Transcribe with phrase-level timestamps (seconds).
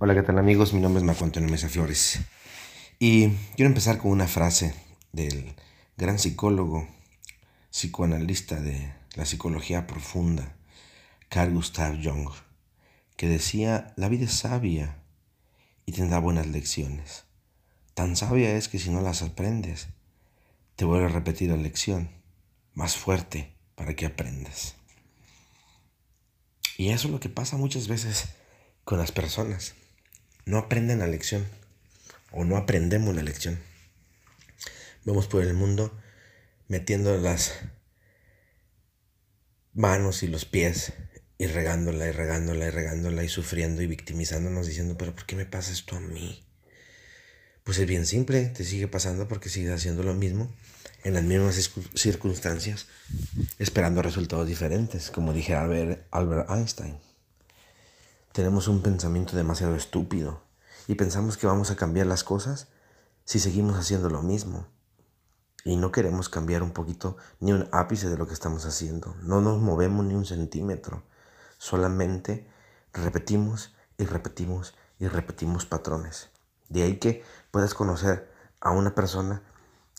[0.00, 0.74] Hola, ¿qué tal amigos?
[0.74, 2.20] Mi nombre es Marco Antonio Mesa Flores.
[3.00, 4.72] Y quiero empezar con una frase
[5.10, 5.56] del
[5.96, 6.86] gran psicólogo,
[7.72, 10.54] psicoanalista de la psicología profunda,
[11.28, 12.30] Carl Gustav Jung,
[13.16, 15.02] que decía, la vida es sabia
[15.84, 17.24] y tendrá buenas lecciones.
[17.94, 19.88] Tan sabia es que si no las aprendes,
[20.76, 22.08] te vuelve a repetir la lección,
[22.72, 24.76] más fuerte para que aprendas.
[26.76, 28.28] Y eso es lo que pasa muchas veces
[28.84, 29.74] con las personas
[30.48, 31.46] no aprenden la lección
[32.32, 33.58] o no aprendemos la lección.
[35.04, 35.94] Vamos por el mundo
[36.68, 37.52] metiendo las
[39.74, 40.94] manos y los pies
[41.36, 45.44] y regándola y regándola y regándola y sufriendo y victimizándonos diciendo, pero ¿por qué me
[45.44, 46.42] pasa esto a mí?
[47.62, 50.50] Pues es bien simple, te sigue pasando porque sigues haciendo lo mismo
[51.04, 52.86] en las mismas circunstancias,
[53.58, 56.96] esperando resultados diferentes, como dije Albert, Albert Einstein
[58.38, 60.40] tenemos un pensamiento demasiado estúpido
[60.86, 62.68] y pensamos que vamos a cambiar las cosas
[63.24, 64.64] si seguimos haciendo lo mismo.
[65.64, 69.16] Y no queremos cambiar un poquito ni un ápice de lo que estamos haciendo.
[69.22, 71.02] No nos movemos ni un centímetro.
[71.58, 72.48] Solamente
[72.92, 76.28] repetimos y repetimos y repetimos patrones.
[76.68, 79.42] De ahí que puedas conocer a una persona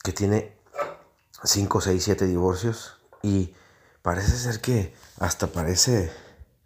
[0.02, 0.58] que tiene
[1.44, 3.54] 5, 6, 7 divorcios y
[4.02, 6.10] parece ser que hasta parece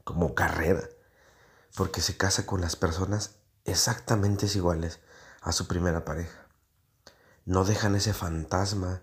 [0.03, 0.83] como carrera
[1.75, 3.35] porque se casa con las personas
[3.65, 4.99] exactamente iguales
[5.41, 6.47] a su primera pareja.
[7.45, 9.01] No dejan ese fantasma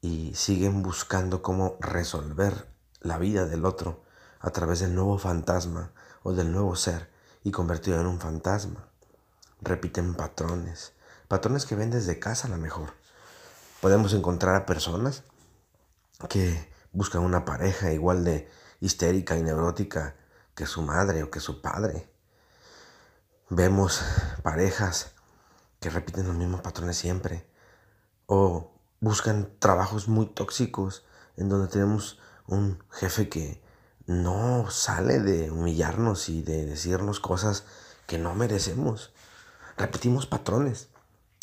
[0.00, 2.68] y siguen buscando cómo resolver
[3.00, 4.04] la vida del otro
[4.38, 7.10] a través del nuevo fantasma o del nuevo ser
[7.44, 8.88] y convertido en un fantasma.
[9.60, 10.92] Repiten patrones,
[11.28, 12.94] patrones que ven desde casa a lo mejor.
[13.80, 15.24] Podemos encontrar a personas
[16.28, 20.16] que buscan una pareja igual de histérica y neurótica
[20.54, 22.08] que su madre o que su padre.
[23.48, 24.02] Vemos
[24.42, 25.12] parejas
[25.80, 27.46] que repiten los mismos patrones siempre
[28.26, 31.04] o buscan trabajos muy tóxicos
[31.36, 33.62] en donde tenemos un jefe que
[34.06, 37.64] no sale de humillarnos y de decirnos cosas
[38.06, 39.12] que no merecemos.
[39.76, 40.88] Repetimos patrones,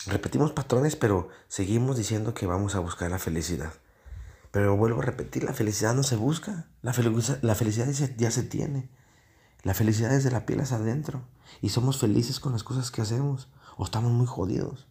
[0.05, 3.73] repetimos patrones, pero seguimos diciendo que vamos a buscar la felicidad.
[4.57, 6.91] Pero vuelvo a repetir, la felicidad no se busca, la,
[7.43, 7.87] la felicidad
[8.17, 8.89] ya se tiene.
[9.61, 11.21] La felicidad es de la piel adentro.
[11.61, 13.49] Y somos felices con las cosas que hacemos.
[13.77, 14.87] O estamos muy jodidos.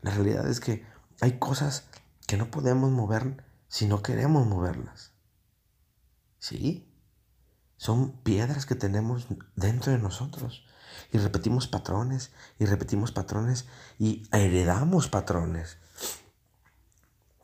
[0.00, 0.86] La realidad es que
[1.20, 1.84] hay cosas
[2.26, 5.12] que no podemos mover si no queremos moverlas.
[6.38, 6.90] ¿Sí?
[7.76, 10.64] Son piedras que tenemos dentro de nosotros.
[11.12, 13.66] Y repetimos patrones y repetimos patrones
[13.98, 15.76] y heredamos patrones.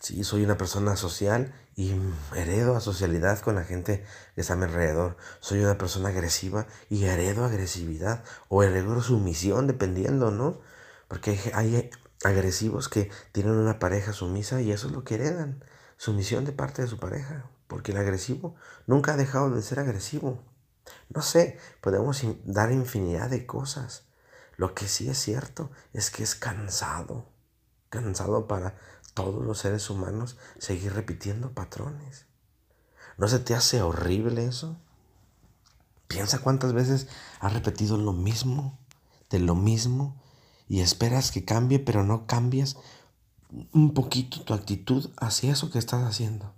[0.00, 1.94] Sí, soy una persona social y
[2.34, 5.16] heredo a socialidad con la gente que está a mi alrededor.
[5.40, 10.60] Soy una persona agresiva y heredo agresividad o heredo sumisión, dependiendo, ¿no?
[11.08, 11.90] Porque hay,
[12.24, 15.64] agresivos que tienen una pareja sumisa y eso es lo que heredan.
[15.96, 17.50] Sumisión de parte de su pareja.
[17.66, 18.54] Porque el agresivo
[18.86, 20.42] nunca ha dejado de ser agresivo.
[21.08, 24.04] No sé, podemos dar infinidad de cosas.
[24.56, 27.26] Lo que sí es cierto es que es cansado.
[27.90, 28.78] Cansado para
[29.16, 32.26] todos los seres humanos seguir repitiendo patrones.
[33.16, 34.76] ¿No se te hace horrible eso?
[36.06, 37.08] Piensa cuántas veces
[37.40, 38.78] has repetido lo mismo,
[39.30, 40.20] de lo mismo,
[40.68, 42.76] y esperas que cambie, pero no cambias
[43.72, 46.52] un poquito tu actitud hacia eso que estás haciendo.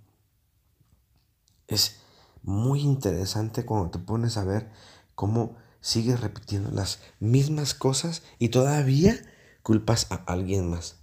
[1.68, 2.00] Es
[2.42, 4.72] muy interesante cuando te pones a ver
[5.14, 9.14] cómo sigues repitiendo las mismas cosas y todavía
[9.62, 10.97] culpas a alguien más.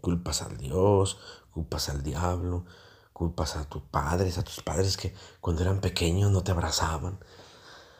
[0.00, 1.18] Culpas al Dios,
[1.52, 2.64] culpas al diablo,
[3.12, 7.18] culpas a tus padres, a tus padres que cuando eran pequeños no te abrazaban,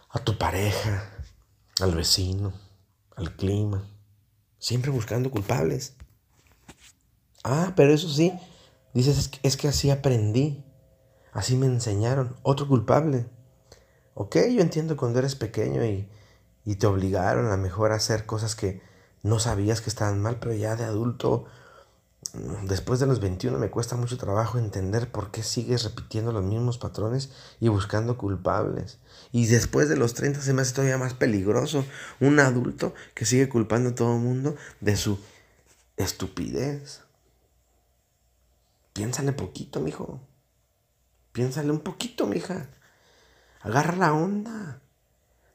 [0.08, 1.12] a tu pareja,
[1.80, 2.52] al vecino,
[3.16, 3.84] al clima,
[4.58, 5.94] siempre buscando culpables.
[7.44, 8.32] Ah, pero eso sí,
[8.94, 10.64] dices, es que, así aprendí,
[11.32, 13.26] así me enseñaron, otro culpable.
[14.14, 16.08] Ok, yo entiendo cuando eres pequeño y,
[16.64, 18.82] y te obligaron a mejor a hacer cosas que
[19.22, 21.46] no sabías que estaban mal, pero ya de adulto
[22.64, 26.78] después de los 21 me cuesta mucho trabajo entender por qué sigues repitiendo los mismos
[26.78, 27.30] patrones
[27.60, 28.98] y buscando culpables.
[29.32, 31.84] Y después de los 30 se me hace todavía más peligroso
[32.20, 35.18] un adulto que sigue culpando a todo el mundo de su
[35.96, 37.02] estupidez.
[38.92, 40.20] Piénsale poquito, mijo.
[41.32, 42.68] Piénsale un poquito, mija.
[43.60, 44.80] Agarra la onda.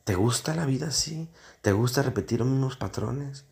[0.04, 1.30] ¿Te gusta la vida así?
[1.62, 3.46] ¿Te gusta repetir los mismos patrones?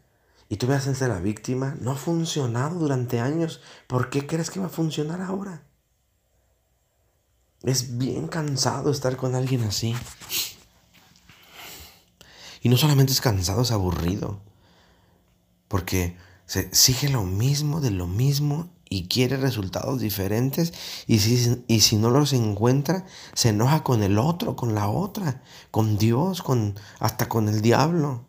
[0.53, 3.59] Y tú veas ser la víctima, no ha funcionado durante años.
[3.88, 5.63] ¿Por qué crees que va a funcionar ahora?
[7.63, 9.95] Es bien cansado estar con alguien así.
[12.61, 14.41] Y no solamente es cansado, es aburrido.
[15.69, 20.71] Porque se sigue lo mismo de lo mismo y quiere resultados diferentes.
[21.07, 25.41] Y si, y si no los encuentra, se enoja con el otro, con la otra,
[25.71, 28.27] con Dios, con, hasta con el diablo.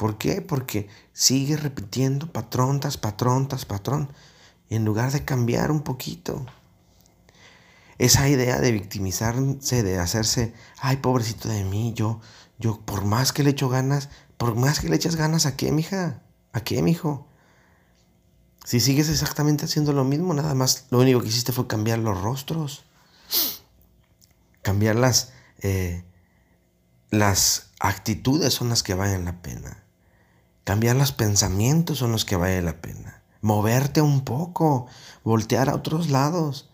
[0.00, 0.40] ¿Por qué?
[0.40, 4.10] Porque sigue repitiendo patrón tras patrón tras patrón,
[4.70, 6.46] en lugar de cambiar un poquito.
[7.98, 12.22] Esa idea de victimizarse, de hacerse, ay, pobrecito de mí, yo,
[12.58, 14.08] yo, por más que le echo ganas,
[14.38, 16.22] por más que le echas ganas, ¿a qué, mija?
[16.54, 17.28] ¿A qué, mijo?
[18.64, 22.18] Si sigues exactamente haciendo lo mismo, nada más lo único que hiciste fue cambiar los
[22.18, 22.86] rostros,
[24.62, 26.04] cambiar las, eh,
[27.10, 29.84] las actitudes son las que valen la pena.
[30.64, 33.22] Cambiar los pensamientos son los que vale la pena.
[33.40, 34.86] Moverte un poco,
[35.24, 36.68] voltear a otros lados,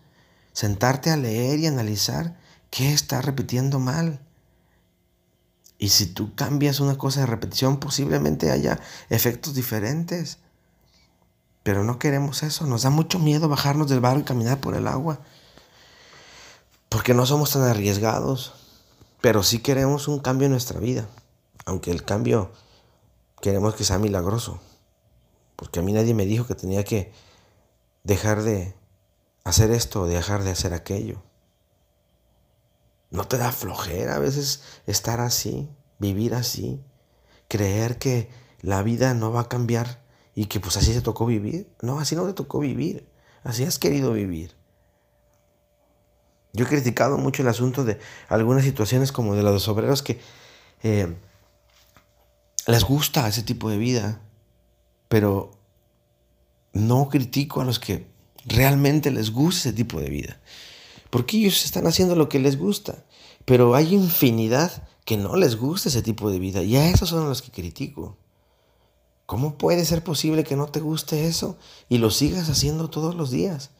[0.53, 2.37] sentarte a leer y analizar
[2.69, 4.19] qué está repitiendo mal.
[5.77, 8.79] Y si tú cambias una cosa de repetición, posiblemente haya
[9.09, 10.39] efectos diferentes.
[11.63, 12.65] Pero no queremos eso.
[12.65, 15.19] Nos da mucho miedo bajarnos del barro y caminar por el agua.
[16.89, 18.53] Porque no somos tan arriesgados.
[19.21, 21.07] Pero sí queremos un cambio en nuestra vida.
[21.65, 22.51] Aunque el cambio
[23.41, 24.59] queremos que sea milagroso.
[25.55, 27.11] Porque a mí nadie me dijo que tenía que
[28.03, 28.75] dejar de
[29.43, 31.23] hacer esto o dejar de hacer aquello.
[33.09, 36.81] ¿No te da flojera a veces estar así, vivir así,
[37.47, 38.29] creer que
[38.61, 40.03] la vida no va a cambiar
[40.35, 41.73] y que pues así se tocó vivir?
[41.81, 43.07] No, así no te tocó vivir,
[43.43, 44.55] así has querido vivir.
[46.53, 47.99] Yo he criticado mucho el asunto de
[48.29, 50.19] algunas situaciones como de los obreros que
[50.83, 51.15] eh,
[52.67, 54.21] les gusta ese tipo de vida,
[55.07, 55.51] pero
[56.73, 58.07] no critico a los que
[58.45, 60.41] realmente les gusta ese tipo de vida,
[61.09, 63.05] porque ellos están haciendo lo que les gusta,
[63.45, 67.29] pero hay infinidad que no les gusta ese tipo de vida y a esos son
[67.29, 68.17] los que critico.
[69.25, 71.57] ¿Cómo puede ser posible que no te guste eso
[71.89, 73.71] y lo sigas haciendo todos los días?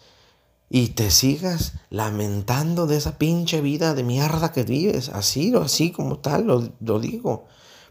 [0.69, 5.91] Y te sigas lamentando de esa pinche vida de mierda que vives, así o así
[5.91, 7.47] como tal, lo, lo digo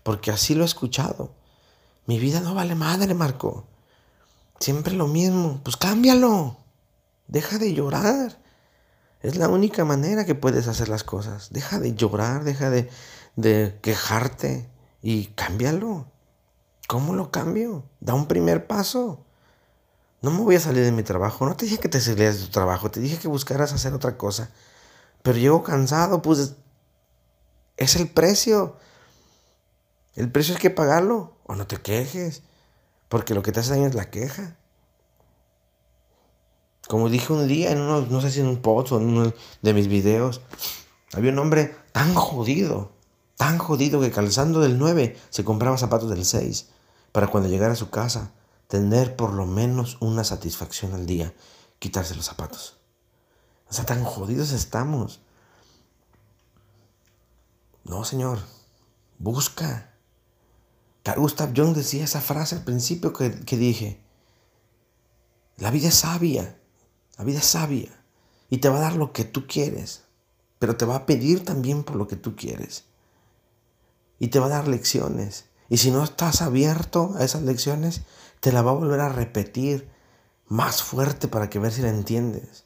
[0.06, 1.32] porque así lo he escuchado.
[2.06, 3.66] Mi vida no vale madre, Marco.
[4.60, 5.60] Siempre lo mismo.
[5.64, 6.58] Pues cámbialo.
[7.26, 8.38] Deja de llorar.
[9.20, 11.50] Es la única manera que puedes hacer las cosas.
[11.50, 12.88] Deja de llorar, deja de,
[13.34, 14.70] de quejarte
[15.02, 16.06] y cámbialo.
[16.86, 17.82] ¿Cómo lo cambio?
[17.98, 19.24] Da un primer paso.
[20.22, 21.46] No me voy a salir de mi trabajo.
[21.46, 22.92] No te dije que te salieras de tu trabajo.
[22.92, 24.50] Te dije que buscaras hacer otra cosa.
[25.24, 26.54] Pero llego cansado, pues
[27.76, 28.76] es el precio.
[30.16, 32.42] El precio hay que pagarlo o no te quejes,
[33.08, 34.56] porque lo que te hace daño es la queja.
[36.88, 39.32] Como dije un día en uno, no sé si en un post o en uno
[39.60, 40.40] de mis videos,
[41.12, 42.92] había un hombre tan jodido,
[43.36, 46.68] tan jodido que calzando del 9 se compraba zapatos del 6
[47.12, 48.32] para cuando llegara a su casa
[48.68, 51.34] tener por lo menos una satisfacción al día,
[51.78, 52.78] quitarse los zapatos.
[53.68, 55.20] O sea, tan jodidos estamos.
[57.84, 58.38] No, señor,
[59.18, 59.95] busca.
[61.06, 64.00] Carl Gustav Jung decía esa frase al principio que, dije.
[65.56, 66.60] La vida es sabia,
[67.16, 68.04] la vida es sabia
[68.50, 70.02] y te va a dar lo que tú quieres,
[70.58, 72.86] pero te va a pedir también por lo que tú quieres.
[74.18, 75.44] Y te va a dar lecciones.
[75.68, 78.00] Y si no estás abierto a esas lecciones,
[78.40, 79.88] te la va a volver a repetir
[80.48, 82.64] más fuerte para que ver si la entiendes.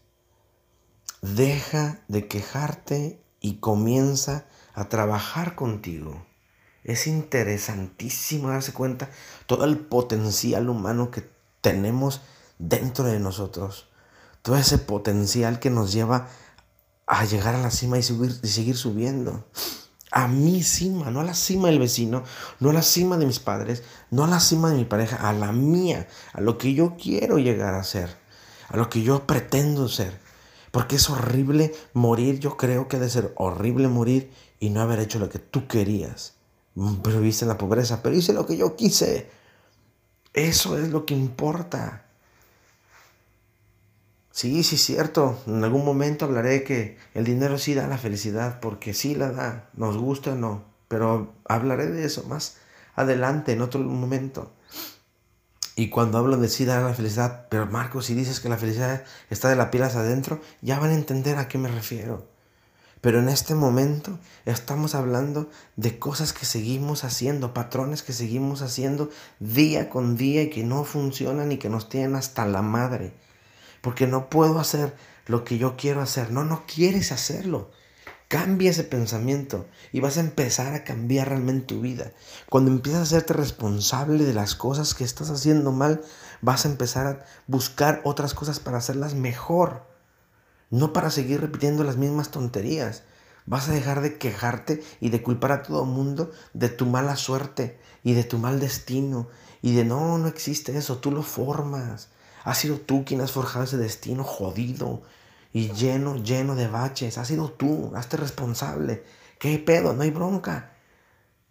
[1.21, 6.30] Deja de quejarte y comienza a trabajar contigo.
[6.85, 9.11] Es interesantísimo darse cuenta
[9.47, 11.29] todo el potencial humano que
[11.61, 12.23] tenemos
[12.59, 13.89] dentro de nosotros.
[14.43, 16.29] Todo ese potencial que nos lleva
[17.07, 19.45] a llegar a la cima y seguir, y seguir subiendo.
[20.11, 22.25] A mi cima, no a la cima del vecino,
[22.59, 25.33] no a la cima de mis padres, no a la cima de mi pareja, a
[25.33, 28.17] la mía, a lo que yo quiero llegar a ser,
[28.69, 30.19] a lo que yo pretendo ser.
[30.71, 35.01] Porque es horrible morir, yo creo que ha de ser horrible morir y no haber
[35.01, 36.40] hecho lo que tú querías.
[36.75, 39.29] Mm, pero viviste en la pobreza, pero hice lo que yo quise.
[40.35, 42.05] Eso es lo que importa.
[44.33, 45.39] Sí, sí, cierto.
[45.47, 49.69] En algún momento hablaré que el dinero sí da la felicidad, porque sí la da,
[49.75, 50.65] nos gusta o no.
[50.89, 52.57] Pero hablaré de eso más
[52.95, 54.53] adelante, en otro momento.
[55.77, 59.05] Y cuando hablo de sí da la felicidad, pero Marco, si dices que la felicidad
[59.31, 62.30] está de la piel adentro, ya van a entender a qué me refiero.
[63.01, 69.09] Pero en este momento estamos hablando de cosas que seguimos haciendo, patrones que seguimos haciendo
[69.39, 73.15] día con día y que no funcionan y que nos tienen hasta la madre.
[73.81, 74.95] Porque no puedo hacer
[75.27, 76.31] lo que yo quiero hacer.
[76.31, 77.71] No, no quieres hacerlo.
[78.29, 82.13] Cambia ese pensamiento y vas a empezar a cambiar realmente tu vida.
[82.49, 86.03] Cuando empiezas a hacerte responsable de las cosas que estás haciendo mal,
[86.43, 89.90] vas a empezar a buscar otras cosas para hacerlas mejor.
[90.71, 93.03] No para seguir repitiendo las mismas tonterías.
[93.47, 97.81] Vas a dejar de quejarte y de culpar a todo mundo de tu mala suerte
[98.05, 99.29] y de tu mal destino
[99.63, 102.09] y de no, no existe eso, tú lo formas.
[102.45, 105.03] Has sido tú quien has forjado ese destino jodido
[105.53, 107.19] y lleno, lleno de baches.
[107.19, 109.05] Has sido tú, hazte responsable.
[109.39, 109.93] ¿Qué pedo?
[109.93, 110.73] No hay bronca.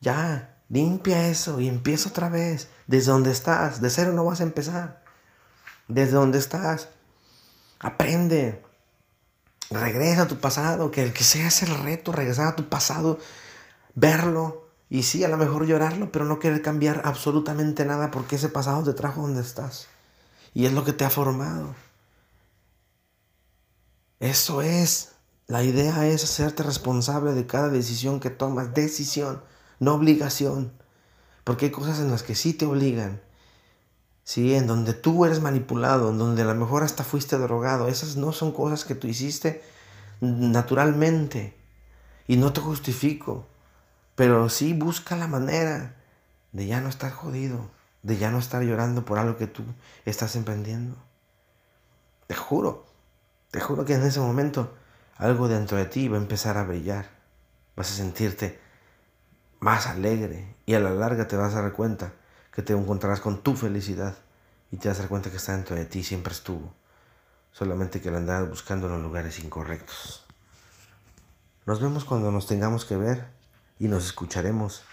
[0.01, 2.69] Ya, limpia eso y empieza otra vez.
[2.87, 5.03] Desde donde estás, de cero no vas a empezar.
[5.87, 6.89] Desde donde estás,
[7.79, 8.63] aprende.
[9.69, 13.19] Regresa a tu pasado, que el que sea el reto, regresar a tu pasado,
[13.95, 18.49] verlo y sí, a lo mejor llorarlo, pero no querer cambiar absolutamente nada porque ese
[18.49, 19.87] pasado te trajo donde estás
[20.53, 21.75] y es lo que te ha formado.
[24.19, 25.13] Eso es.
[25.47, 28.73] La idea es hacerte responsable de cada decisión que tomas.
[28.73, 29.41] Decisión,
[29.79, 30.73] no obligación.
[31.43, 33.21] Porque hay cosas en las que sí te obligan.
[34.29, 37.87] Sí, en donde tú eres manipulado, en donde a lo mejor hasta fuiste drogado.
[37.87, 39.63] Esas no son cosas que tú hiciste
[40.21, 41.57] naturalmente.
[42.27, 43.47] Y no te justifico.
[44.13, 45.95] Pero sí busca la manera
[46.51, 47.71] de ya no estar jodido,
[48.03, 49.63] de ya no estar llorando por algo que tú
[50.05, 50.95] estás emprendiendo.
[52.27, 52.85] Te juro,
[53.49, 54.75] te juro que en ese momento
[55.17, 57.09] algo dentro de ti va a empezar a brillar.
[57.75, 58.59] Vas a sentirte
[59.59, 62.13] más alegre y a la larga te vas a dar cuenta
[62.61, 64.15] te encontrarás con tu felicidad
[64.71, 66.73] y te vas a dar cuenta que está dentro de ti, siempre estuvo,
[67.51, 70.25] solamente que la andabas buscando en los lugares incorrectos.
[71.65, 73.27] Nos vemos cuando nos tengamos que ver
[73.79, 74.83] y nos escucharemos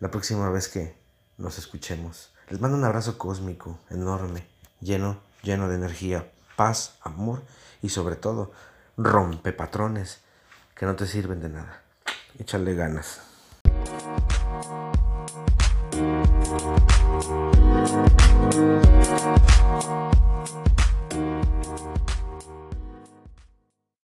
[0.00, 0.96] la próxima vez que
[1.38, 2.32] nos escuchemos.
[2.48, 4.46] Les mando un abrazo cósmico, enorme,
[4.80, 7.42] lleno, lleno de energía, paz, amor
[7.82, 8.52] y sobre todo
[8.96, 10.20] rompe patrones
[10.74, 11.82] que no te sirven de nada.
[12.38, 13.20] Échale ganas.
[17.92, 20.01] Thank you.